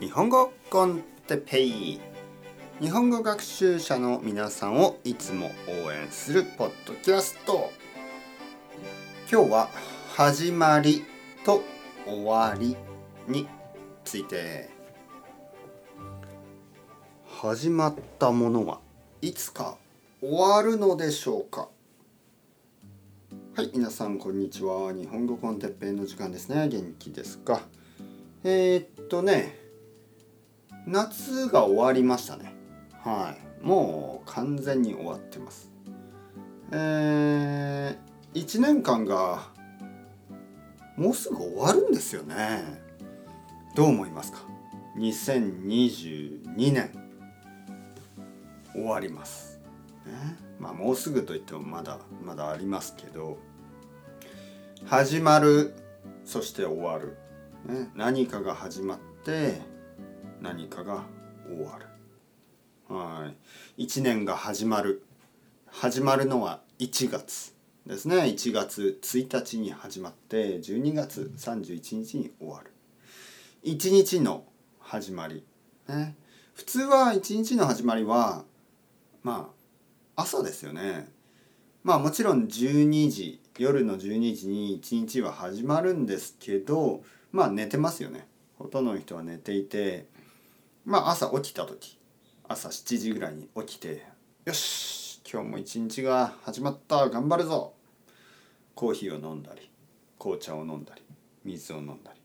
[0.00, 2.00] 日本語コンテペイ。
[2.80, 5.50] 日本語学習者の皆さんをいつも
[5.84, 7.72] 応援するポッドキャスト。
[9.28, 9.70] 今日は
[10.14, 11.02] 始まり
[11.44, 11.64] と
[12.06, 12.76] 終わり
[13.26, 13.48] に
[14.04, 14.70] ついて。
[17.26, 18.78] 始まったものは
[19.20, 19.78] いつか
[20.20, 21.70] 終わるのでしょうか。
[23.56, 24.92] はい皆さんこんにちは。
[24.92, 26.68] 日本語コンテッペイの時間ですね。
[26.68, 27.62] 元気ですか？
[28.44, 29.66] えー、っとね。
[30.90, 32.54] 夏が終わりましたね。
[33.04, 33.64] はい。
[33.64, 35.70] もう完全に終わってます。
[36.72, 39.48] えー、1年間が
[40.96, 42.82] もうすぐ終わるんですよね。
[43.74, 44.38] どう思いますか
[44.96, 46.90] ？2022年。
[48.72, 49.60] 終わります、
[50.06, 50.12] ね、
[50.60, 53.36] まあもうすぐといってもまだまだありますけど。
[54.86, 55.74] 始まる
[56.24, 57.18] そして終わる、
[57.66, 59.60] ね、何かが始まって
[60.40, 61.04] 何かが
[61.46, 61.86] 終わる。
[62.94, 63.32] は
[63.76, 63.84] い。
[63.84, 65.04] 1年が始まる。
[65.66, 67.54] 始まるのは1月
[67.86, 68.16] ですね。
[68.18, 72.72] 1月1日に始まって12月31日に終わる。
[73.64, 74.44] 1日の
[74.78, 75.44] 始まり、
[75.88, 76.14] ね、
[76.54, 78.44] 普通は1日の始まりは
[79.22, 79.50] ま
[80.16, 81.08] あ朝ですよね。
[81.82, 87.02] まあもちろん12時夜の12時に1日は始まるんですけど
[87.32, 88.26] まあ寝てますよね。
[88.56, 90.06] ほとんどの人は寝ていて
[90.88, 91.98] まあ朝起きた時。
[92.48, 94.06] 朝7時ぐらいに起きて
[94.46, 97.10] よし今日も一日が始まった。
[97.10, 97.74] 頑張るぞ。
[98.74, 99.70] コーヒーを飲んだり
[100.18, 101.02] 紅茶を飲んだり
[101.44, 102.20] 水を飲んだり、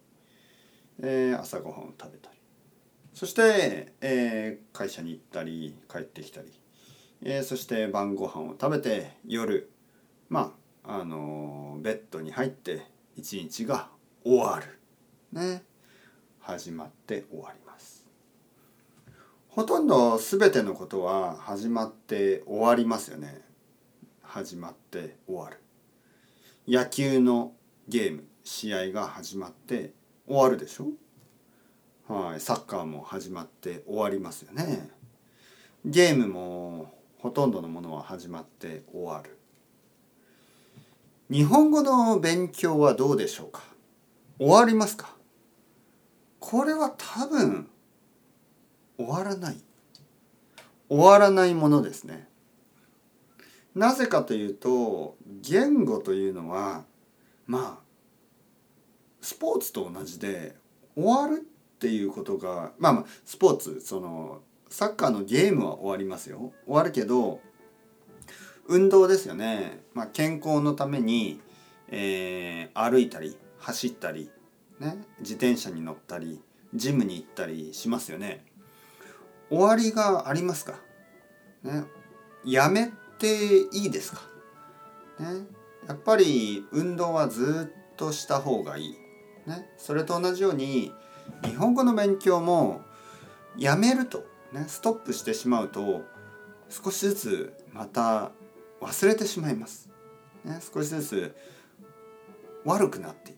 [1.01, 2.37] えー、朝ごはんを食べたり。
[3.13, 6.47] そして、えー、会社に行ったり帰ってきたり、
[7.21, 9.69] えー、そして晩ご飯を食べて夜
[10.29, 10.53] ま
[10.85, 12.83] ああのベッドに入って
[13.17, 13.89] 一日が
[14.23, 14.79] 終わる。
[15.33, 15.65] ね。
[16.39, 18.02] 始まって終わります。
[19.55, 23.39] ほとんど全てのことは始まって終わりますよね。
[24.23, 25.59] 始まって終わる。
[26.67, 27.51] 野球の
[27.87, 29.93] ゲーム試合が始まって
[30.25, 30.87] 終わるでしょ。
[32.11, 32.39] はい。
[32.39, 34.89] サッカーも始まって終わりますよね。
[35.85, 39.37] ゲームもほとんどのものは始まって終わる。
[41.29, 43.61] 日本語の勉強はどうでしょうか？
[44.39, 45.15] 終わりますか？
[46.39, 47.69] これは多分
[49.05, 49.57] 終わらない。
[50.89, 52.27] 終わらないものですね。
[53.75, 56.83] なぜかというと言語というのは
[57.47, 57.83] まあ
[59.21, 60.55] スポーツと同じで
[60.95, 61.45] 終わるっ
[61.79, 66.53] ていうことがまあまあスポーツそのサッカーのゲームは終わりますよ。
[66.65, 67.39] 終わるけど
[68.67, 71.41] 運動ですよね、まあ、健康のために、
[71.89, 74.31] えー歩いたり走ったり、
[74.79, 76.41] ね、自転車に乗ったり
[76.73, 78.43] ジムに行ったりしますよね。
[79.53, 80.73] 終わりがありますか、
[81.61, 81.83] ね、
[82.43, 84.21] やめていいですか、
[85.19, 85.45] ね、
[85.87, 88.95] やっぱり運動はずっとした方がいい、
[89.45, 90.91] ね、それと同じように
[91.45, 92.81] 日本語の勉強も
[93.55, 96.01] やめると、ね、ストップしてしまうと
[96.69, 98.31] 少しずつまた
[98.81, 99.87] 忘れてしまいます、
[100.43, 101.35] ね、少しずつ
[102.65, 103.37] 悪くなっていく。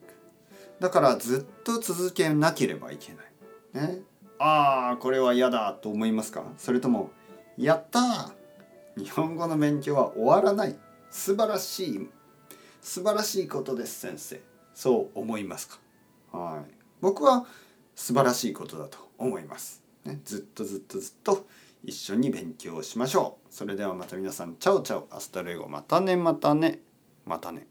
[0.79, 3.13] だからずっと続けなければいけ
[3.73, 4.01] ない、ね、
[4.37, 6.43] ああこれは嫌だと思いますか？
[6.57, 7.11] それとも
[7.57, 8.31] やった
[8.97, 10.75] 日本語の勉強は終わらない。
[11.09, 12.09] 素晴らしい。
[12.81, 14.41] 素晴らしいことです先生。
[14.73, 15.79] そう思いますか？
[16.37, 16.73] はい。
[17.01, 17.45] 僕は
[17.95, 21.47] 素晴らしいことだと思います、ね、ずっとずっとずっと
[21.83, 23.53] 一緒に勉強しましょう。
[23.53, 25.07] それではまた皆さんチャオチャオ。
[25.11, 25.67] Hasta luego。
[25.67, 26.79] またねまたね。
[27.25, 27.67] またね。